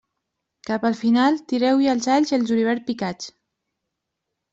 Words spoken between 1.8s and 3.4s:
els alls i el julivert picats.